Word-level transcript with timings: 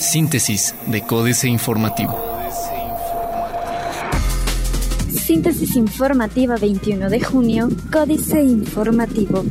Síntesis 0.00 0.74
de 0.86 1.02
Códice 1.02 1.48
Informativo. 1.48 2.18
Síntesis 5.10 5.76
informativa 5.76 6.56
21 6.56 7.10
de 7.10 7.20
junio, 7.20 7.68
Códice 7.92 8.42
Informativo. 8.42 9.44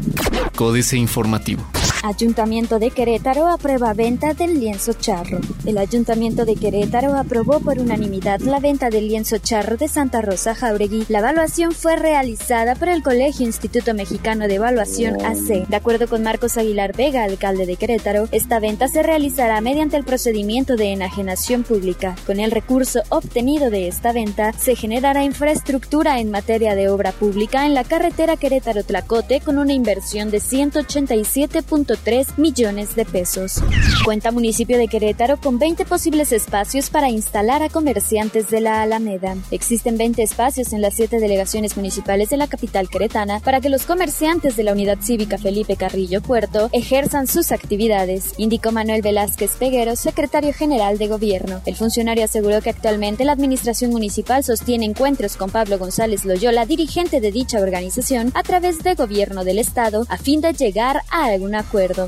Códice 0.56 0.98
Informativo. 0.98 1.77
Ayuntamiento 2.04 2.80
de 2.80 2.92
Querétaro 2.92 3.48
aprueba 3.48 3.94
venta 3.94 4.34
del 4.34 4.60
lienzo 4.60 4.94
charro. 4.94 5.40
El 5.66 5.78
Ayuntamiento 5.78 6.46
de 6.46 6.56
Querétaro 6.56 7.16
aprobó 7.16 7.60
por 7.60 7.80
unanimidad 7.80 8.40
la 8.42 8.60
venta 8.60 8.90
del 8.90 9.08
lienzo 9.08 9.40
charro 9.40 9.78
de 9.78 9.88
Santa 9.88 10.22
Rosa 10.22 10.54
Jauregui. 10.54 11.06
La 11.10 11.20
evaluación 11.20 11.72
fue 11.72 11.96
realizada 11.96 12.76
por 12.76 12.90
el 12.90 13.02
Colegio 13.02 13.46
Instituto 13.46 13.94
Mexicano 13.94 14.48
de 14.48 14.56
Evaluación 14.56 15.26
AC. 15.26 15.68
De 15.68 15.76
acuerdo 15.76 16.08
con 16.08 16.24
Marcos 16.24 16.58
Aguilar 16.58 16.96
Vega, 16.96 17.24
alcalde 17.24 17.66
de 17.66 17.76
Querétaro, 17.76 18.30
esta 18.32 18.60
venta 18.60 18.88
se 18.88 19.02
realizará 19.02 19.60
mediante 19.60 19.98
el 19.98 20.04
procedimiento 20.04 20.76
de 20.76 20.94
enajenación 20.94 21.64
pública. 21.64 22.16
Con 22.26 22.40
el 22.40 22.52
recurso 22.52 23.02
obtenido 23.10 23.70
de 23.70 23.88
esta 23.88 24.12
venta, 24.12 24.54
se 24.54 24.76
generará 24.76 25.24
infraestructura 25.24 26.20
en 26.20 26.32
materia 26.32 26.76
de 26.76 26.90
obra 26.90 27.12
pública 27.12 27.66
en 27.66 27.74
la 27.74 27.84
carretera 27.84 28.38
Querétaro-Tlacote 28.38 29.42
con 29.42 29.58
una 29.58 29.74
inversión 29.74 30.30
de 30.30 30.40
187. 30.40 31.64
3 31.96 32.38
millones 32.38 32.96
de 32.96 33.06
pesos. 33.06 33.62
Cuenta 34.04 34.32
municipio 34.32 34.78
de 34.78 34.88
Querétaro 34.88 35.38
con 35.38 35.60
20 35.60 35.86
posibles 35.86 36.32
espacios 36.32 36.90
para 36.90 37.10
instalar 37.10 37.64
a 37.64 37.70
comerciantes 37.70 38.50
de 38.50 38.62
la 38.62 38.82
Alameda. 38.82 39.36
Existen 39.52 39.98
20 39.98 40.24
espacios 40.24 40.74
en 40.74 40.82
las 40.82 40.96
7 40.96 41.20
delegaciones 41.20 41.78
municipales 41.78 42.30
de 42.30 42.38
la 42.38 42.48
capital 42.48 42.90
queretana 42.90 43.40
para 43.40 43.62
que 43.62 43.70
los 43.70 43.86
comerciantes 43.86 44.56
de 44.56 44.64
la 44.64 44.74
unidad 44.74 45.00
cívica 45.02 45.38
Felipe 45.38 45.76
Carrillo 45.76 46.22
Puerto 46.22 46.70
ejerzan 46.74 47.28
sus 47.28 47.52
actividades, 47.52 48.34
indicó 48.38 48.72
Manuel 48.72 49.02
Velázquez 49.02 49.52
Peguero, 49.58 49.96
secretario 49.96 50.54
general 50.54 50.98
de 50.98 51.08
gobierno. 51.08 51.62
El 51.66 51.76
funcionario 51.76 52.26
aseguró 52.26 52.62
que 52.62 52.72
actualmente 52.72 53.26
la 53.26 53.34
administración 53.34 53.92
municipal 53.92 54.44
sostiene 54.44 54.86
encuentros 54.86 55.38
con 55.38 55.50
Pablo 55.50 55.78
González 55.78 56.26
Loyola, 56.26 56.66
dirigente 56.66 57.22
de 57.22 57.32
dicha 57.32 57.60
organización, 57.60 58.32
a 58.34 58.44
través 58.44 58.84
de 58.84 58.96
gobierno 58.96 59.44
del 59.44 59.60
estado, 59.60 60.06
a 60.10 60.18
fin 60.18 60.42
de 60.42 60.54
llegar 60.54 61.02
a 61.10 61.26
algún 61.26 61.56
acuerdo. 61.78 62.08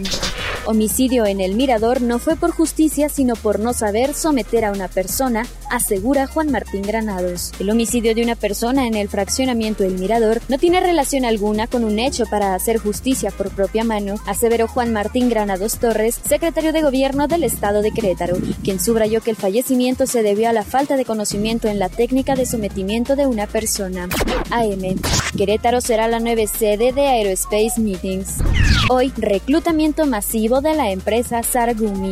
Homicidio 0.66 1.26
en 1.26 1.42
el 1.42 1.56
Mirador 1.56 2.02
no 2.02 2.20
fue 2.20 2.36
por 2.36 2.52
justicia, 2.52 3.10
sino 3.10 3.36
por 3.36 3.60
no 3.60 3.74
saber 3.74 4.14
someter 4.14 4.66
a 4.66 4.72
una 4.72 4.88
persona, 4.88 5.46
asegura 5.72 6.28
Juan 6.28 6.52
Martín 6.52 6.82
Granados. 6.82 7.54
El 7.60 7.70
homicidio 7.70 8.14
de 8.14 8.22
una 8.22 8.36
persona 8.36 8.86
en 8.86 8.96
el 8.96 9.10
fraccionamiento 9.10 9.84
El 9.84 9.98
Mirador 9.98 10.42
no 10.48 10.58
tiene 10.58 10.80
relación 10.80 11.26
alguna 11.26 11.68
con 11.68 11.84
un 11.84 11.98
hecho 11.98 12.26
para 12.26 12.54
hacer 12.54 12.78
justicia 12.78 13.32
por 13.32 13.50
propia 13.50 13.84
mano, 13.84 14.16
aseveró 14.28 14.68
Juan 14.68 14.94
Martín 14.94 15.30
Granados 15.30 15.78
Torres, 15.78 16.20
secretario 16.28 16.74
de 16.74 16.82
Gobierno 16.82 17.28
del 17.28 17.44
Estado 17.44 17.82
de 17.82 17.92
Querétaro, 17.92 18.38
quien 18.64 18.80
subrayó 18.80 19.22
que 19.22 19.32
el 19.32 19.38
fallecimiento 19.38 20.06
se 20.06 20.24
debió 20.24 20.50
a 20.50 20.54
la 20.54 20.64
falta 20.64 20.98
de 20.98 21.06
conocimiento 21.06 21.68
en 21.68 21.80
la 21.80 21.90
técnica 21.90 22.36
de 22.36 22.46
sometimiento 22.46 23.16
de 23.16 23.28
una 23.28 23.48
persona. 23.48 24.08
AM. 24.52 25.00
Querétaro 25.38 25.82
será 25.82 26.08
la 26.08 26.20
nueva 26.20 26.46
sede 26.48 26.92
de 26.92 27.08
Aerospace 27.08 27.80
Meetings. 27.80 28.38
Hoy, 28.90 29.12
reclutamiento 29.18 30.06
masivo 30.06 30.49
de 30.50 30.74
la 30.74 30.90
empresa 30.90 31.44
Sargumi 31.44 32.12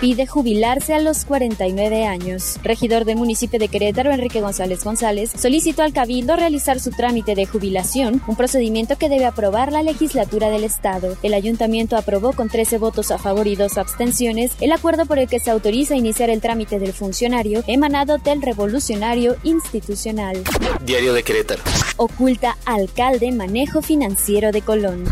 pide 0.00 0.26
jubilarse 0.26 0.94
a 0.94 1.00
los 1.00 1.24
49 1.24 2.06
años. 2.06 2.58
Regidor 2.62 3.04
del 3.04 3.16
municipio 3.16 3.58
de 3.58 3.68
Querétaro, 3.68 4.12
Enrique 4.12 4.40
González 4.40 4.84
González, 4.84 5.30
solicitó 5.36 5.82
al 5.82 5.92
Cabildo 5.92 6.36
realizar 6.36 6.80
su 6.80 6.90
trámite 6.90 7.34
de 7.34 7.46
jubilación, 7.46 8.22
un 8.26 8.36
procedimiento 8.36 8.96
que 8.96 9.08
debe 9.08 9.26
aprobar 9.26 9.72
la 9.72 9.82
legislatura 9.82 10.50
del 10.50 10.64
Estado. 10.64 11.16
El 11.22 11.34
ayuntamiento 11.34 11.96
aprobó 11.96 12.32
con 12.32 12.48
13 12.48 12.78
votos 12.78 13.10
a 13.10 13.18
favor 13.18 13.46
y 13.46 13.56
dos 13.56 13.78
abstenciones 13.78 14.52
el 14.60 14.72
acuerdo 14.72 15.06
por 15.06 15.18
el 15.18 15.28
que 15.28 15.40
se 15.40 15.50
autoriza 15.50 15.96
iniciar 15.96 16.30
el 16.30 16.40
trámite 16.40 16.78
del 16.78 16.92
funcionario 16.92 17.62
emanado 17.66 18.18
del 18.18 18.42
revolucionario 18.42 19.36
institucional. 19.44 20.42
Diario 20.84 21.12
de 21.12 21.22
Querétaro. 21.22 21.62
Oculta 21.96 22.56
alcalde 22.64 23.32
manejo 23.32 23.82
financiero 23.82 24.52
de 24.52 24.62
Colón. 24.62 25.04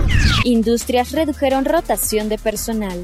Industrias 0.47 1.11
redujeron 1.11 1.65
rotación 1.65 2.29
de 2.29 2.39
personal 2.39 3.03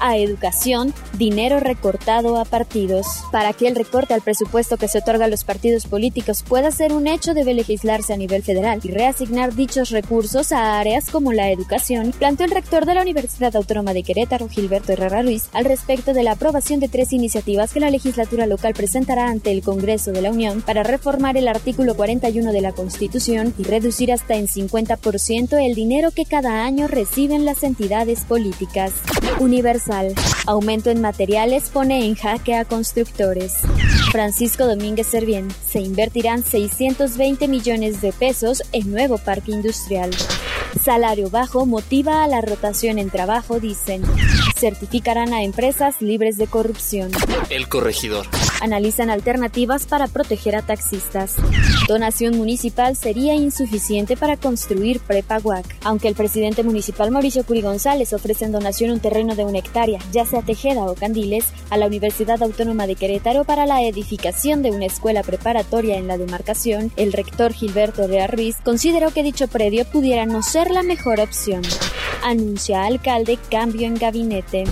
a 0.00 0.16
educación, 0.16 0.94
dinero 1.14 1.60
recortado 1.60 2.38
a 2.38 2.44
partidos. 2.44 3.06
Para 3.32 3.52
que 3.52 3.68
el 3.68 3.76
recorte 3.76 4.14
al 4.14 4.22
presupuesto 4.22 4.76
que 4.76 4.88
se 4.88 4.98
otorga 4.98 5.26
a 5.26 5.28
los 5.28 5.44
partidos 5.44 5.86
políticos 5.86 6.42
pueda 6.42 6.70
ser 6.70 6.92
un 6.92 7.06
hecho, 7.06 7.34
debe 7.34 7.54
legislarse 7.54 8.12
a 8.12 8.16
nivel 8.16 8.42
federal 8.42 8.80
y 8.82 8.90
reasignar 8.90 9.54
dichos 9.54 9.90
recursos 9.90 10.52
a 10.52 10.78
áreas 10.78 11.10
como 11.10 11.32
la 11.32 11.50
educación, 11.50 12.12
planteó 12.18 12.46
el 12.46 12.52
rector 12.52 12.86
de 12.86 12.94
la 12.94 13.02
Universidad 13.02 13.54
Autónoma 13.56 13.92
de 13.92 14.02
Querétaro, 14.02 14.48
Gilberto 14.48 14.92
Herrera 14.92 15.22
Ruiz, 15.22 15.48
al 15.52 15.64
respecto 15.64 16.12
de 16.12 16.22
la 16.22 16.32
aprobación 16.32 16.80
de 16.80 16.88
tres 16.88 17.12
iniciativas 17.12 17.72
que 17.72 17.80
la 17.80 17.90
legislatura 17.90 18.46
local 18.46 18.74
presentará 18.74 19.28
ante 19.28 19.50
el 19.50 19.62
Congreso 19.62 20.12
de 20.12 20.22
la 20.22 20.30
Unión 20.30 20.62
para 20.62 20.82
reformar 20.82 21.36
el 21.36 21.48
artículo 21.48 21.94
41 21.94 22.52
de 22.52 22.60
la 22.60 22.72
Constitución 22.72 23.54
y 23.58 23.64
reducir 23.64 24.12
hasta 24.12 24.34
en 24.34 24.46
50% 24.46 25.64
el 25.64 25.74
dinero 25.74 26.10
que 26.10 26.24
cada 26.24 26.64
año 26.64 26.88
reciben 26.88 27.44
las 27.44 27.62
entidades 27.62 28.24
políticas. 28.24 28.92
Aumento 30.46 30.90
en 30.90 31.00
materiales 31.00 31.70
pone 31.70 32.04
en 32.04 32.14
jaque 32.14 32.54
a 32.54 32.64
constructores. 32.64 33.54
Francisco 34.12 34.66
Domínguez 34.66 35.06
Servién. 35.06 35.48
Se 35.66 35.80
invertirán 35.80 36.42
620 36.42 37.48
millones 37.48 38.00
de 38.00 38.12
pesos 38.12 38.62
en 38.72 38.90
nuevo 38.90 39.18
parque 39.18 39.52
industrial. 39.52 40.10
Salario 40.82 41.30
bajo 41.30 41.64
motiva 41.64 42.22
a 42.22 42.28
la 42.28 42.40
rotación 42.40 42.98
en 42.98 43.08
trabajo, 43.10 43.60
dicen. 43.60 44.02
Certificarán 44.58 45.32
a 45.32 45.42
empresas 45.42 46.02
libres 46.02 46.36
de 46.36 46.46
corrupción. 46.46 47.10
El 47.48 47.68
corregidor. 47.68 48.26
Analizan 48.60 49.10
alternativas 49.10 49.86
para 49.86 50.08
proteger 50.08 50.56
a 50.56 50.62
taxistas. 50.62 51.36
Donación 51.86 52.36
municipal 52.36 52.96
sería 52.96 53.34
insuficiente 53.34 54.16
para 54.16 54.36
construir 54.36 55.00
prepa 55.00 55.38
UAC. 55.42 55.76
Aunque 55.84 56.08
el 56.08 56.14
presidente 56.14 56.62
municipal 56.62 57.10
Mauricio 57.10 57.44
Curi 57.44 57.62
González 57.62 58.12
ofrece 58.12 58.44
en 58.44 58.52
donación 58.52 58.90
un 58.90 59.00
terreno 59.00 59.34
de 59.34 59.44
una 59.44 59.58
hectárea, 59.58 60.00
ya 60.12 60.26
sea 60.26 60.42
Tejeda 60.42 60.82
o 60.82 60.94
Candiles, 60.94 61.46
a 61.70 61.76
la 61.76 61.86
Universidad 61.86 62.42
Autónoma 62.42 62.86
de 62.86 62.96
Querétaro 62.96 63.44
para 63.44 63.66
la 63.66 63.82
edificación 63.82 64.62
de 64.62 64.70
una 64.70 64.86
escuela 64.86 65.22
preparatoria 65.22 65.96
en 65.96 66.08
la 66.08 66.18
demarcación, 66.18 66.92
el 66.96 67.12
rector 67.12 67.52
Gilberto 67.52 68.08
de 68.08 68.26
Ruiz 68.26 68.56
consideró 68.64 69.10
que 69.10 69.22
dicho 69.22 69.48
predio 69.48 69.84
pudiera 69.84 70.26
no 70.26 70.42
ser 70.42 70.70
la 70.70 70.82
mejor 70.82 71.20
opción. 71.20 71.62
Anuncia 72.22 72.84
alcalde 72.84 73.38
cambio 73.50 73.86
en 73.86 73.94
gabinete. 73.94 74.64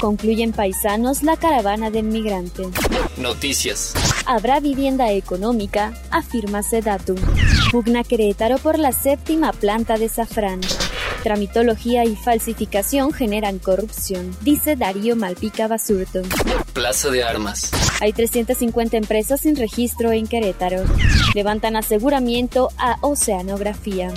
Concluyen 0.00 0.52
paisanos 0.52 1.22
la 1.22 1.36
caravana 1.36 1.90
del 1.90 2.04
migrante. 2.04 2.64
Noticias. 3.16 3.92
Habrá 4.26 4.60
vivienda 4.60 5.12
económica, 5.12 5.92
afirma 6.10 6.62
Sedatu. 6.62 7.14
Pugna 7.70 8.04
Querétaro 8.04 8.58
por 8.58 8.78
la 8.78 8.92
séptima 8.92 9.52
planta 9.52 9.98
de 9.98 10.08
Safrán. 10.08 10.60
Tramitología 11.22 12.04
y 12.04 12.16
falsificación 12.16 13.12
generan 13.12 13.58
corrupción, 13.58 14.34
dice 14.40 14.76
Darío 14.76 15.14
Malpica 15.14 15.68
Basurto. 15.68 16.22
Plaza 16.72 17.10
de 17.10 17.22
Armas. 17.22 17.70
Hay 18.00 18.12
350 18.12 18.96
empresas 18.96 19.42
sin 19.42 19.56
registro 19.56 20.10
en 20.10 20.26
Querétaro. 20.26 20.82
Levantan 21.34 21.76
aseguramiento 21.76 22.70
a 22.78 22.96
Oceanografía. 23.02 24.12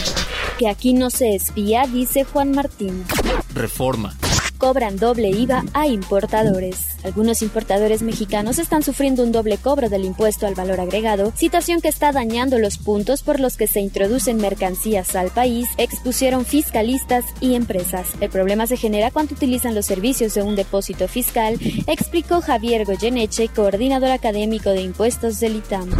Que 0.57 0.69
aquí 0.69 0.93
no 0.93 1.09
se 1.09 1.35
espía, 1.35 1.85
dice 1.85 2.23
Juan 2.23 2.51
Martín. 2.51 3.05
Reforma 3.53 4.15
cobran 4.65 4.97
doble 4.97 5.29
IVA 5.29 5.63
a 5.75 5.85
importadores. 5.85 6.97
Algunos 7.03 7.43
importadores 7.43 8.01
mexicanos 8.01 8.57
están 8.57 8.81
sufriendo 8.81 9.21
un 9.21 9.31
doble 9.31 9.59
cobro 9.59 9.89
del 9.89 10.05
impuesto 10.05 10.47
al 10.47 10.55
valor 10.55 10.79
agregado, 10.79 11.31
situación 11.35 11.81
que 11.81 11.87
está 11.87 12.11
dañando 12.11 12.57
los 12.57 12.79
puntos 12.79 13.21
por 13.21 13.39
los 13.39 13.57
que 13.57 13.67
se 13.67 13.79
introducen 13.79 14.37
mercancías 14.37 15.15
al 15.15 15.29
país, 15.29 15.69
expusieron 15.77 16.45
fiscalistas 16.45 17.25
y 17.41 17.53
empresas. 17.53 18.07
El 18.21 18.31
problema 18.31 18.65
se 18.65 18.75
genera 18.75 19.11
cuando 19.11 19.35
utilizan 19.35 19.75
los 19.75 19.85
servicios 19.85 20.33
de 20.33 20.41
un 20.41 20.55
depósito 20.55 21.07
fiscal, 21.07 21.59
explicó 21.85 22.41
Javier 22.41 22.85
Goyeneche, 22.85 23.49
coordinador 23.49 24.09
académico 24.09 24.71
de 24.71 24.81
impuestos 24.81 25.39
del 25.39 25.57
ITAM. 25.57 25.91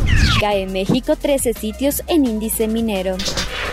Cae 0.42 0.66
México 0.66 1.16
13 1.16 1.54
sitios 1.54 2.02
en 2.08 2.26
índice 2.26 2.68
minero. 2.68 3.16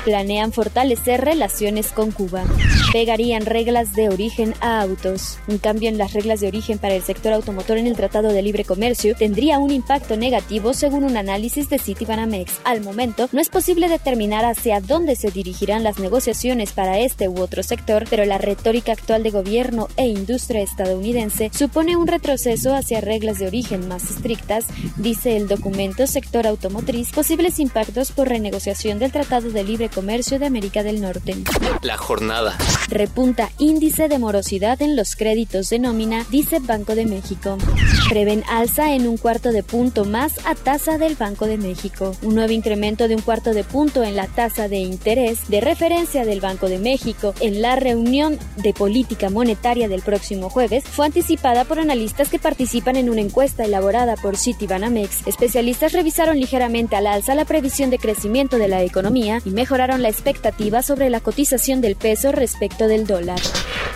Planean 0.05 0.53
fortalecer 0.53 1.23
relaciones 1.23 1.93
con 1.93 2.11
Cuba. 2.11 2.45
Pegarían 2.93 3.47
reglas 3.47 3.95
de 3.95 4.11
origen 4.11 4.53
a 4.61 4.83
autos. 4.83 5.39
Un 5.49 5.57
cambio 5.57 5.89
en 5.89 5.97
las 5.97 6.13
reglas 6.13 6.41
de 6.41 6.49
origen 6.49 6.77
para 6.77 6.95
el 6.95 7.03
sector 7.03 7.33
automotor 7.33 7.79
en 7.79 7.87
el 7.87 7.97
Tratado 7.97 8.29
de 8.29 8.43
Libre 8.43 8.67
Comercio 8.67 9.17
tendría 9.17 9.59
un 9.59 9.71
impacto 9.71 10.19
negativo 10.19 10.75
según 10.75 11.05
un 11.05 11.17
análisis 11.17 11.71
de 11.71 11.79
Citibanamex. 11.79 12.61
Al 12.65 12.83
momento, 12.83 13.31
no 13.33 13.41
es 13.41 13.49
posible 13.49 13.89
determinar 13.89 14.45
hacia 14.45 14.83
dónde 14.83 15.17
se 15.17 15.31
dirigirán 15.31 15.85
las 15.85 15.99
negociaciones 15.99 16.73
para 16.73 16.99
este 16.99 17.31
u 17.31 17.41
otro 17.41 17.63
sector, 17.63 18.05
pero 18.11 18.27
la 18.27 18.37
retórica 18.37 18.93
actual 18.93 19.23
de 19.23 19.31
gobierno 19.31 19.89
e 19.97 20.09
industria 20.09 20.61
estadounidense 20.61 21.51
supone 21.55 21.97
un 21.97 22.07
retroceso 22.07 22.75
hacia 22.75 23.01
reglas 23.01 23.39
de 23.39 23.47
origen 23.47 23.89
más 23.89 24.11
estrictas, 24.11 24.67
dice 24.99 25.39
el 25.39 25.49
documento 25.49 26.07
Sector 26.07 26.47
Automotriz, 26.47 27.11
posibles 27.11 27.59
impactos 27.59 28.13
por 28.13 28.29
renegociación 28.29 28.99
del 28.99 29.13
Tratado 29.13 29.49
de 29.49 29.65
Libre 29.65 29.89
Comercio 29.89 30.39
de 30.39 30.45
América 30.45 30.83
del 30.83 31.01
Norte. 31.01 31.37
La 31.81 31.97
jornada. 31.97 32.59
Repunta 32.89 33.51
índice 33.59 34.09
de 34.09 34.19
morosidad 34.19 34.81
en 34.83 34.97
los 34.97 35.17
créditos 35.17 35.71
de 35.71 35.79
nómina, 35.79 36.27
dice 36.31 36.59
Banco 36.59 36.95
de 36.95 37.07
México. 37.07 37.57
Prevén 38.09 38.43
alza 38.49 38.95
en 38.95 39.07
un 39.07 39.17
cuarto 39.17 39.53
de 39.53 39.63
punto 39.63 40.05
más 40.05 40.35
a 40.45 40.55
tasa 40.55 40.99
del 40.99 41.15
Banco 41.15 41.47
de 41.47 41.57
México. 41.57 42.15
Un 42.23 42.35
nuevo 42.35 42.53
incremento 42.53 43.09
de 43.09 43.15
un 43.15 43.23
cuarto 43.23 43.55
de 43.55 43.65
punto 43.65 44.03
en 44.03 44.17
la 44.17 44.27
tasa 44.27 44.69
de 44.69 44.79
interés 44.79 45.49
de 45.49 45.61
referencia 45.61 46.25
del 46.25 46.41
Banco 46.41 46.69
de 46.69 46.79
México 46.79 47.35
en 47.41 47.63
la 47.63 47.77
reunión 47.77 48.39
de 48.57 48.75
política 48.75 49.31
monetaria 49.31 49.89
del 49.89 50.03
próximo 50.03 50.51
jueves 50.51 50.85
fue 50.85 51.07
anticipada 51.07 51.65
por 51.65 51.79
analistas 51.79 52.29
que 52.29 52.39
participan 52.39 52.97
en 52.97 53.09
una 53.09 53.23
encuesta 53.23 53.65
elaborada 53.65 54.17
por 54.17 54.37
Citibanamex. 54.37 55.27
Especialistas 55.27 55.93
revisaron 55.93 56.39
ligeramente 56.39 56.97
al 56.97 57.07
alza 57.07 57.35
la 57.35 57.45
previsión 57.45 57.91
de 57.91 57.99
crecimiento 57.99 58.59
de 58.59 58.69
la 58.69 58.83
economía 58.83 59.41
y 59.45 59.51
mejoraron 59.51 60.03
la 60.03 60.09
expectativa 60.09 60.83
sobre 60.83 61.09
la 61.09 61.21
cotización 61.21 61.81
del 61.81 61.97
peso 61.97 62.33
respecto 62.33 62.72
del 62.79 63.07
dólar. 63.07 63.41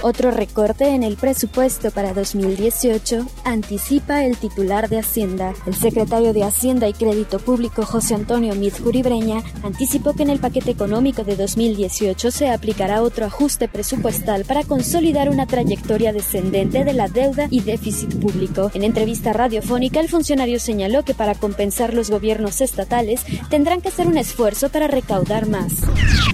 Otro 0.02 0.30
recorte 0.30 0.88
en 0.88 1.02
el 1.02 1.16
presupuesto 1.16 1.90
para 1.90 2.12
2018 2.12 3.26
anticipa 3.44 4.24
el 4.24 4.36
titular 4.36 4.88
de 4.88 4.98
Hacienda. 4.98 5.54
El 5.66 5.74
secretario 5.74 6.32
de 6.32 6.44
Hacienda 6.44 6.86
y 6.86 6.92
Crédito 6.92 7.38
Público 7.38 7.84
José 7.84 8.14
Antonio 8.14 8.54
Breña 9.02 9.42
anticipó 9.62 10.12
que 10.12 10.22
en 10.22 10.30
el 10.30 10.38
paquete 10.38 10.70
económico 10.70 11.24
de 11.24 11.34
2018 11.34 12.30
se 12.30 12.50
aplicará 12.50 13.02
otro 13.02 13.26
ajuste 13.26 13.68
presupuestal 13.68 14.44
para 14.44 14.64
consolidar 14.64 15.28
una 15.28 15.46
trayectoria 15.46 16.12
descendente 16.12 16.84
de 16.84 16.92
la 16.92 17.08
deuda 17.08 17.48
y 17.50 17.60
déficit 17.60 18.14
público. 18.20 18.70
En 18.74 18.84
entrevista 18.84 19.32
radiofónica, 19.32 20.00
el 20.00 20.08
funcionario 20.08 20.60
señaló 20.60 21.04
que 21.04 21.14
para 21.14 21.34
compensar 21.34 21.94
los 21.94 22.10
gobiernos 22.10 22.60
estatales 22.60 23.24
tendrán 23.48 23.80
que 23.80 23.88
hacer 23.88 24.06
un 24.06 24.18
esfuerzo 24.18 24.68
para 24.68 24.88
recaudar 24.88 25.48
más. 25.48 25.72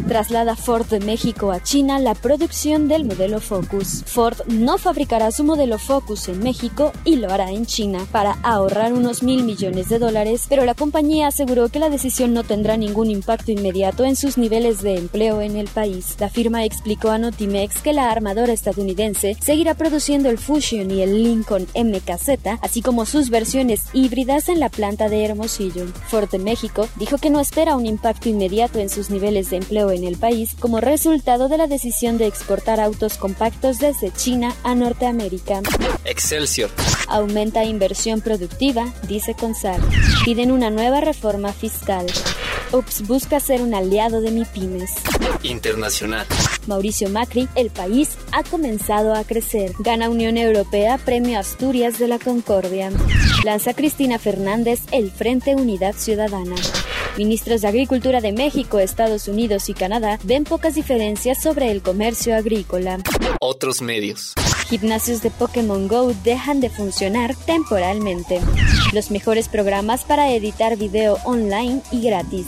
Traslada 0.09 0.57
Ford 0.57 0.87
de 0.89 1.01
México 1.01 1.53
a 1.53 1.63
China 1.63 1.99
la 1.99 2.15
producción 2.33 2.89
del 2.89 3.05
modelo 3.05 3.43
Focus. 3.43 4.05
Ford 4.07 4.39
no 4.47 4.79
fabricará 4.79 5.31
su 5.31 5.45
modelo 5.45 5.79
Focus 5.79 6.29
en 6.29 6.39
México 6.39 6.91
y 7.05 7.17
lo 7.17 7.31
hará 7.31 7.51
en 7.51 7.67
China 7.67 8.07
para 8.11 8.39
ahorrar 8.43 8.95
unos 8.95 9.23
mil 9.23 9.45
millones 9.45 9.91
de 9.91 9.99
dólares, 9.99 10.47
pero 10.49 10.65
la 10.65 10.73
compañía 10.73 11.27
aseguró 11.27 11.69
que 11.69 11.79
la 11.79 11.91
decisión 11.91 12.33
no 12.33 12.43
tendrá 12.43 12.79
ningún 12.79 13.11
impacto 13.11 13.53
inmediato 13.53 14.07
en 14.07 14.17
sus 14.17 14.39
niveles 14.39 14.81
de 14.81 14.97
empleo 14.97 15.43
en 15.43 15.57
el 15.57 15.69
país. 15.69 16.17
La 16.21 16.31
firma 16.31 16.65
explicó 16.65 17.11
a 17.11 17.19
Notimex 17.19 17.83
que 17.83 17.93
la 17.93 18.11
armadora 18.11 18.55
estadounidense 18.55 19.37
seguirá 19.39 19.75
produciendo 19.75 20.31
el 20.31 20.39
Fusion 20.39 20.91
y 20.91 21.03
el 21.03 21.23
Lincoln 21.23 21.67
MKZ, 21.75 22.61
así 22.63 22.81
como 22.81 23.05
sus 23.05 23.29
versiones 23.29 23.83
híbridas 23.93 24.49
en 24.49 24.59
la 24.59 24.71
planta 24.71 25.11
de 25.11 25.23
Hermosillo. 25.23 25.85
Ford 26.09 26.31
de 26.31 26.39
México 26.39 26.89
dijo 26.97 27.19
que 27.19 27.29
no 27.29 27.41
espera 27.41 27.77
un 27.77 27.85
impacto 27.85 28.31
inmediato 28.31 28.79
en 28.79 28.89
sus 28.89 29.11
niveles 29.11 29.51
de 29.51 29.59
empleo 29.59 29.91
en 29.91 30.05
el 30.05 30.17
país 30.17 30.57
como 30.59 30.81
resultado 30.81 31.51
de 31.51 31.59
la 31.59 31.67
decisión 31.67 32.17
de 32.17 32.22
exportar 32.27 32.81
autos 32.81 33.17
compactos 33.17 33.79
desde 33.79 34.13
China 34.13 34.55
a 34.65 34.75
Norteamérica. 34.75 35.61
Excelsior. 36.05 36.71
Aumenta 37.09 37.65
inversión 37.65 38.21
productiva, 38.21 38.93
dice 39.09 39.35
Consar. 39.35 39.81
Piden 40.25 40.51
una 40.51 40.71
nueva 40.71 41.01
reforma 41.01 41.53
fiscal. 41.53 42.07
UPS 42.73 43.07
busca 43.07 43.39
ser 43.39 43.61
un 43.61 43.75
aliado 43.75 44.21
de 44.21 44.31
MIPIMES. 44.31 44.93
Internacional. 45.43 46.27
Mauricio 46.67 47.11
Macri, 47.11 47.49
el 47.55 47.71
país 47.71 48.17
ha 48.33 48.43
comenzado 48.43 49.15
a 49.15 49.25
crecer. 49.25 49.73
Gana 49.79 50.09
Unión 50.09 50.39
Europea 50.39 50.99
Premio 50.99 51.39
Asturias 51.39 51.99
de 51.99 52.09
la 52.09 52.19
Concordia. 52.19 52.91
Lanza 53.45 53.75
Cristina 53.75 54.19
Fernández 54.19 54.81
el 54.91 55.11
Frente 55.11 55.55
Unidad 55.55 55.95
Ciudadana. 55.95 56.55
Ministros 57.17 57.61
de 57.61 57.69
Agricultura 57.69 58.21
de 58.21 58.33
México, 58.33 58.79
Estados 58.79 59.29
Unidos 59.29 59.69
y 59.69 59.75
Canadá 59.75 60.19
ven 60.25 60.45
pocas 60.45 60.75
diferencias 60.75 61.43
sobre 61.43 61.71
el 61.71 61.83
comercio 61.83 62.35
agrícola. 62.35 62.99
Otros 63.41 63.83
medios. 63.83 64.33
Gimnasios 64.69 65.21
de 65.23 65.31
Pokémon 65.31 65.89
Go 65.89 66.15
dejan 66.25 66.61
de 66.61 66.71
funcionar 66.71 67.37
temporalmente. 67.37 68.41
Los 68.95 69.11
mejores 69.11 69.49
programas 69.49 70.05
para 70.05 70.33
editar 70.33 70.77
video 70.77 71.19
online 71.25 71.83
y 71.91 72.03
gratis. 72.03 72.47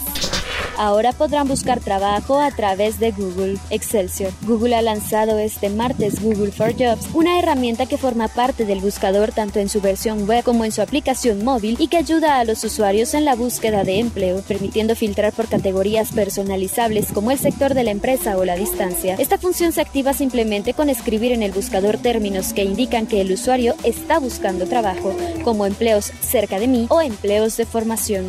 Ahora 0.77 1.13
podrán 1.13 1.47
buscar 1.47 1.79
trabajo 1.79 2.41
a 2.41 2.51
través 2.51 2.99
de 2.99 3.13
Google 3.13 3.59
Excelsior. 3.71 4.33
Google 4.43 4.75
ha 4.75 4.83
lanzado 4.83 5.39
este 5.39 5.71
martes 5.71 6.21
Google 6.21 6.51
for 6.51 6.73
Jobs, 6.73 7.09
una 7.15 7.39
herramienta 7.39 7.87
que 7.87 7.97
forma 7.97 8.27
parte 8.27 8.65
del 8.65 8.81
buscador 8.81 9.31
tanto 9.31 9.61
en 9.61 9.69
su 9.69 9.81
versión 9.81 10.27
web 10.27 10.43
como 10.43 10.65
en 10.65 10.73
su 10.73 10.83
aplicación 10.83 11.45
móvil 11.45 11.77
y 11.79 11.87
que 11.87 11.99
ayuda 11.99 12.41
a 12.41 12.45
los 12.45 12.65
usuarios 12.65 13.15
en 13.15 13.25
la 13.25 13.37
búsqueda 13.37 13.85
de 13.85 14.01
empleo, 14.01 14.43
permitiendo 14.43 14.97
filtrar 14.97 15.33
por 15.33 15.49
categorías 15.49 16.11
personalizables 16.11 17.13
como 17.13 17.31
el 17.31 17.39
sector 17.39 17.75
de 17.75 17.85
la 17.85 17.93
empresa 17.93 18.37
o 18.37 18.45
la 18.45 18.57
distancia. 18.57 19.15
Esta 19.19 19.39
función 19.39 19.71
se 19.71 19.81
activa 19.81 20.13
simplemente 20.13 20.75
con 20.75 20.91
escribir 20.91 21.31
en 21.31 21.45
el 21.45 21.53
buscador 21.53 21.99
términos 21.99 22.53
que 22.53 22.65
indican 22.65 23.07
que 23.07 23.21
el 23.21 23.33
usuario 23.33 23.77
está 23.85 24.19
buscando 24.19 24.67
trabajo, 24.67 25.15
como 25.45 25.67
empleos 25.67 26.13
cerca 26.21 26.59
de 26.59 26.67
mí 26.67 26.87
o 26.89 27.01
empleos 27.01 27.57
de 27.57 27.65
formación. 27.67 28.27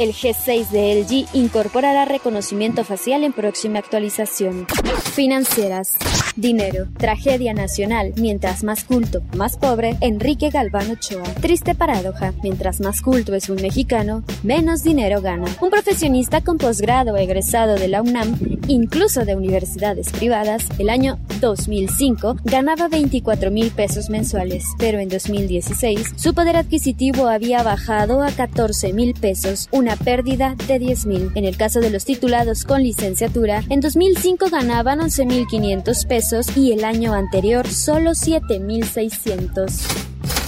El 0.00 0.12
G6 0.12 0.70
de 0.70 1.02
LG 1.02 1.28
incorpora 1.34 1.83
reconocimiento 2.06 2.84
facial 2.84 3.24
en 3.24 3.32
próxima 3.32 3.78
actualización. 3.78 4.66
Financieras. 5.14 5.94
Dinero. 6.36 6.88
Tragedia 6.98 7.54
nacional. 7.54 8.12
Mientras 8.16 8.64
más 8.64 8.82
culto, 8.82 9.22
más 9.36 9.56
pobre. 9.56 9.96
Enrique 10.00 10.50
Galván 10.50 10.90
Ochoa. 10.90 11.22
Triste 11.40 11.76
paradoja. 11.76 12.32
Mientras 12.42 12.80
más 12.80 13.00
culto 13.00 13.34
es 13.34 13.48
un 13.48 13.62
mexicano, 13.62 14.24
menos 14.42 14.82
dinero 14.82 15.22
gana. 15.22 15.46
Un 15.60 15.70
profesionista 15.70 16.40
con 16.40 16.58
posgrado 16.58 17.16
egresado 17.16 17.76
de 17.76 17.86
la 17.86 18.02
UNAM, 18.02 18.36
incluso 18.66 19.24
de 19.24 19.36
universidades 19.36 20.10
privadas, 20.10 20.66
el 20.78 20.90
año 20.90 21.18
2005 21.40 22.36
ganaba 22.44 22.88
24 22.88 23.52
mil 23.52 23.70
pesos 23.70 24.10
mensuales, 24.10 24.64
pero 24.78 24.98
en 24.98 25.08
2016 25.08 26.14
su 26.16 26.34
poder 26.34 26.56
adquisitivo 26.56 27.28
había 27.28 27.62
bajado 27.62 28.22
a 28.22 28.32
14 28.32 28.92
mil 28.92 29.14
pesos, 29.14 29.68
una 29.70 29.94
pérdida 29.94 30.56
de 30.66 30.80
10 30.80 31.06
mil. 31.06 31.30
En 31.36 31.44
el 31.44 31.56
caso 31.56 31.80
de 31.80 31.90
los 31.90 32.04
titulados 32.04 32.64
con 32.64 32.82
licenciatura, 32.82 33.62
en 33.68 33.80
2005 33.80 34.46
ganaban 34.50 35.00
11.500 35.04 36.06
pesos 36.06 36.56
y 36.56 36.72
el 36.72 36.82
año 36.82 37.12
anterior 37.12 37.68
solo 37.68 38.12
7.600. 38.12 40.03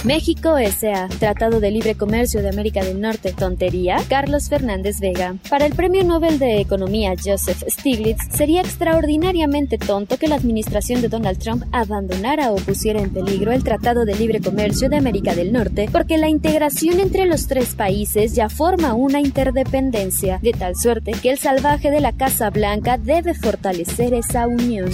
México 0.07 0.57
S.A. 0.57 1.09
Tratado 1.19 1.59
de 1.59 1.69
Libre 1.69 1.95
Comercio 1.95 2.41
de 2.41 2.47
América 2.47 2.81
del 2.81 3.01
Norte. 3.01 3.33
Tontería. 3.33 3.97
Carlos 4.07 4.47
Fernández 4.47 5.01
Vega. 5.01 5.35
Para 5.49 5.65
el 5.65 5.75
Premio 5.75 6.05
Nobel 6.05 6.39
de 6.39 6.61
Economía 6.61 7.13
Joseph 7.21 7.61
Stiglitz, 7.67 8.21
sería 8.31 8.61
extraordinariamente 8.61 9.77
tonto 9.77 10.17
que 10.17 10.29
la 10.29 10.35
administración 10.35 11.01
de 11.01 11.09
Donald 11.09 11.39
Trump 11.39 11.65
abandonara 11.73 12.53
o 12.53 12.55
pusiera 12.55 13.01
en 13.01 13.09
peligro 13.09 13.51
el 13.51 13.65
Tratado 13.65 14.05
de 14.05 14.15
Libre 14.15 14.39
Comercio 14.39 14.87
de 14.87 14.95
América 14.95 15.35
del 15.35 15.51
Norte, 15.51 15.89
porque 15.91 16.17
la 16.17 16.29
integración 16.29 17.01
entre 17.01 17.25
los 17.25 17.47
tres 17.47 17.75
países 17.75 18.33
ya 18.33 18.47
forma 18.47 18.93
una 18.93 19.19
interdependencia, 19.19 20.39
de 20.41 20.53
tal 20.53 20.77
suerte 20.77 21.11
que 21.21 21.31
el 21.31 21.37
salvaje 21.37 21.91
de 21.91 21.99
la 21.99 22.13
Casa 22.13 22.49
Blanca 22.49 22.97
debe 22.97 23.33
fortalecer 23.33 24.13
esa 24.13 24.47
unión. 24.47 24.89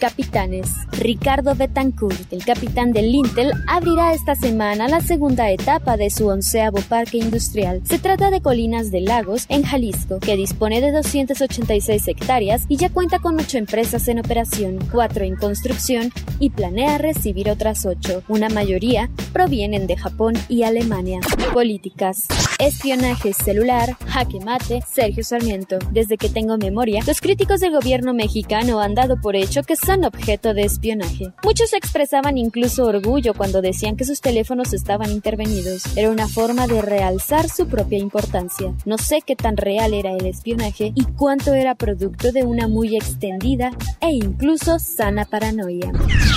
Capitanes. 0.00 0.70
Ricardo 0.92 1.54
Betancourt, 1.54 2.32
el 2.32 2.42
capitán 2.42 2.92
del 2.92 3.14
Intel, 3.14 3.52
abrirá 3.68 4.14
esta 4.14 4.34
semana 4.34 4.88
la 4.88 5.02
segunda 5.02 5.50
etapa 5.50 5.98
de 5.98 6.08
su 6.08 6.26
onceavo 6.26 6.78
parque 6.88 7.18
industrial. 7.18 7.82
Se 7.84 7.98
trata 7.98 8.30
de 8.30 8.40
Colinas 8.40 8.90
de 8.90 9.02
Lagos, 9.02 9.44
en 9.50 9.62
Jalisco, 9.62 10.18
que 10.18 10.36
dispone 10.36 10.80
de 10.80 10.90
286 10.90 12.08
hectáreas 12.08 12.64
y 12.68 12.76
ya 12.76 12.88
cuenta 12.88 13.18
con 13.18 13.38
ocho 13.38 13.58
empresas 13.58 14.08
en 14.08 14.18
operación, 14.18 14.78
cuatro 14.90 15.24
en 15.24 15.36
construcción 15.36 16.12
y 16.38 16.48
planea 16.48 16.96
recibir 16.96 17.50
otras 17.50 17.84
ocho. 17.84 18.22
Una 18.28 18.48
mayoría 18.48 19.10
provienen 19.34 19.86
de 19.86 19.98
Japón 19.98 20.34
y 20.48 20.62
Alemania. 20.62 21.20
Políticas. 21.52 22.26
Espionaje 22.58 23.32
celular, 23.32 23.96
jaque 24.06 24.40
mate, 24.40 24.82
Sergio 24.90 25.24
Sarmiento. 25.24 25.78
Desde 25.92 26.16
que 26.16 26.28
tengo 26.28 26.56
memoria, 26.56 27.02
los 27.06 27.20
críticos 27.20 27.60
del 27.60 27.72
gobierno 27.72 28.14
mexicano 28.14 28.80
han 28.80 28.94
dado 28.94 29.20
por 29.20 29.36
hecho 29.36 29.62
que 29.62 29.76
son 29.90 30.04
objeto 30.04 30.54
de 30.54 30.62
espionaje. 30.62 31.32
Muchos 31.42 31.72
expresaban 31.72 32.38
incluso 32.38 32.84
orgullo 32.84 33.34
cuando 33.34 33.60
decían 33.60 33.96
que 33.96 34.04
sus 34.04 34.20
teléfonos 34.20 34.72
estaban 34.72 35.10
intervenidos. 35.10 35.82
Era 35.96 36.10
una 36.10 36.28
forma 36.28 36.68
de 36.68 36.80
realzar 36.80 37.48
su 37.48 37.66
propia 37.66 37.98
importancia. 37.98 38.72
No 38.84 38.98
sé 38.98 39.20
qué 39.26 39.34
tan 39.34 39.56
real 39.56 39.92
era 39.92 40.12
el 40.12 40.26
espionaje 40.26 40.92
y 40.94 41.04
cuánto 41.16 41.54
era 41.54 41.74
producto 41.74 42.30
de 42.30 42.44
una 42.44 42.68
muy 42.68 42.94
extendida 42.94 43.72
e 44.00 44.12
incluso 44.12 44.78
sana 44.78 45.24
paranoia. 45.24 45.90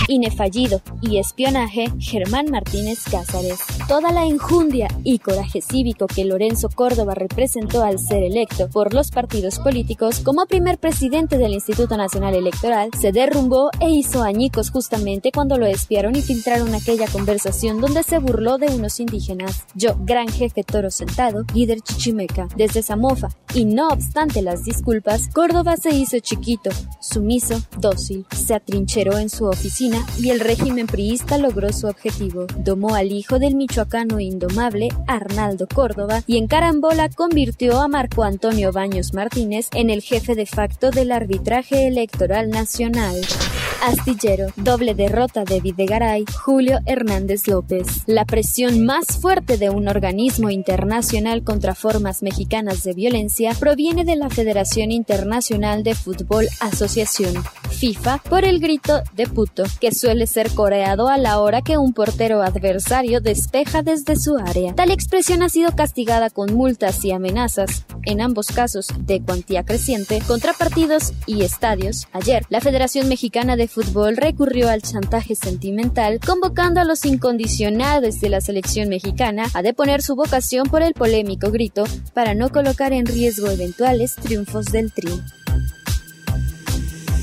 Inefallido 0.07 0.81
y 1.03 1.19
espionaje, 1.19 1.85
Germán 1.99 2.49
Martínez 2.49 3.03
Cázares. 3.03 3.59
Toda 3.87 4.11
la 4.11 4.25
enjundia 4.25 4.87
y 5.03 5.19
coraje 5.19 5.61
cívico 5.61 6.07
que 6.07 6.25
Lorenzo 6.25 6.69
Córdoba 6.73 7.13
representó 7.13 7.83
al 7.83 7.99
ser 7.99 8.23
electo 8.23 8.67
por 8.69 8.95
los 8.95 9.11
partidos 9.11 9.59
políticos 9.59 10.21
como 10.21 10.47
primer 10.47 10.79
presidente 10.79 11.37
del 11.37 11.53
Instituto 11.53 11.97
Nacional 11.97 12.33
Electoral 12.33 12.89
se 12.99 13.11
derrumbó 13.11 13.42
e 13.81 13.89
hizo 13.89 14.23
añicos 14.23 14.71
justamente 14.71 15.31
cuando 15.33 15.57
lo 15.57 15.65
espiaron 15.65 16.15
y 16.15 16.21
filtraron 16.21 16.73
aquella 16.73 17.07
conversación 17.07 17.81
donde 17.81 18.01
se 18.03 18.17
burló 18.17 18.57
de 18.57 18.67
unos 18.67 19.01
indígenas. 19.01 19.65
Yo, 19.75 19.97
gran 19.99 20.29
jefe 20.29 20.63
toro 20.63 20.89
sentado, 20.89 21.43
líder 21.53 21.81
chichimeca, 21.81 22.47
desde 22.55 22.81
Zamofa, 22.81 23.29
y 23.53 23.65
no 23.65 23.89
obstante 23.89 24.41
las 24.41 24.63
disculpas, 24.63 25.27
Córdoba 25.33 25.75
se 25.75 25.89
hizo 25.93 26.19
chiquito, 26.19 26.69
sumiso, 27.01 27.61
dócil, 27.77 28.25
se 28.31 28.53
atrincheró 28.53 29.17
en 29.17 29.29
su 29.29 29.45
oficina 29.45 30.05
y 30.17 30.29
el 30.29 30.39
régimen 30.39 30.87
priista 30.87 31.37
logró 31.37 31.73
su 31.73 31.87
objetivo. 31.87 32.47
Domó 32.59 32.95
al 32.95 33.11
hijo 33.11 33.39
del 33.39 33.55
michoacano 33.55 34.21
indomable, 34.21 34.87
Arnaldo 35.05 35.67
Córdoba, 35.67 36.23
y 36.27 36.37
en 36.37 36.47
carambola 36.47 37.09
convirtió 37.09 37.81
a 37.81 37.89
Marco 37.89 38.23
Antonio 38.23 38.71
Baños 38.71 39.13
Martínez 39.13 39.67
en 39.73 39.89
el 39.89 40.01
jefe 40.01 40.33
de 40.33 40.45
facto 40.45 40.91
del 40.91 41.11
arbitraje 41.11 41.87
electoral 41.87 42.49
nacional. 42.49 43.19
first. 43.35 43.62
Astillero, 43.83 44.47
doble 44.55 44.95
derrota 44.95 45.43
de 45.43 45.59
Videgaray, 45.59 46.23
Julio 46.45 46.79
Hernández 46.85 47.49
López. 47.49 47.85
La 48.05 48.23
presión 48.23 48.85
más 48.85 49.17
fuerte 49.19 49.57
de 49.57 49.69
un 49.69 49.89
organismo 49.89 50.49
internacional 50.49 51.43
contra 51.43 51.75
formas 51.75 52.23
mexicanas 52.23 52.83
de 52.83 52.93
violencia 52.93 53.51
proviene 53.59 54.05
de 54.05 54.15
la 54.15 54.29
Federación 54.29 54.93
Internacional 54.93 55.83
de 55.83 55.95
Fútbol 55.95 56.47
Asociación, 56.61 57.43
FIFA, 57.71 58.19
por 58.29 58.45
el 58.45 58.61
grito 58.61 59.01
de 59.15 59.27
puto, 59.27 59.63
que 59.81 59.93
suele 59.93 60.27
ser 60.27 60.51
coreado 60.51 61.09
a 61.09 61.17
la 61.17 61.39
hora 61.41 61.61
que 61.61 61.77
un 61.77 61.91
portero 61.91 62.41
adversario 62.41 63.19
despeja 63.19 63.81
desde 63.81 64.15
su 64.15 64.37
área. 64.37 64.73
Tal 64.75 64.91
expresión 64.91 65.43
ha 65.43 65.49
sido 65.49 65.75
castigada 65.75 66.29
con 66.29 66.53
multas 66.53 67.03
y 67.03 67.11
amenazas, 67.11 67.83
en 68.05 68.21
ambos 68.21 68.47
casos 68.47 68.87
de 68.99 69.21
cuantía 69.21 69.65
creciente, 69.65 70.21
contra 70.25 70.53
partidos 70.53 71.11
y 71.25 71.41
estadios. 71.41 72.07
Ayer, 72.13 72.45
la 72.47 72.61
Federación 72.61 73.09
Mexicana 73.09 73.57
de 73.57 73.72
Fútbol 73.73 74.17
recurrió 74.17 74.69
al 74.69 74.83
chantaje 74.83 75.33
sentimental, 75.33 76.19
convocando 76.19 76.79
a 76.79 76.83
los 76.83 77.05
incondicionados 77.05 78.21
de 78.21 78.29
la 78.29 78.39
selección 78.39 78.87
mexicana 78.87 79.47
a 79.55 79.63
deponer 79.63 80.03
su 80.03 80.15
vocación 80.15 80.67
por 80.67 80.83
el 80.83 80.93
polémico 80.93 81.49
grito 81.49 81.85
para 82.13 82.35
no 82.35 82.51
colocar 82.51 82.93
en 82.93 83.07
riesgo 83.07 83.49
eventuales 83.49 84.13
triunfos 84.15 84.67
del 84.67 84.91
Tri. 84.91 85.09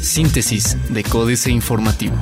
Síntesis 0.03 0.77
de 0.93 1.05
Códice 1.05 1.53
Informativo. 1.53 2.17